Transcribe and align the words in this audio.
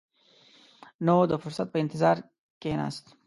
نو 1.05 1.15
د 1.29 1.31
فرصت 1.43 1.67
په 1.71 1.77
انتظار 1.83 2.17
کښېناست. 2.61 3.05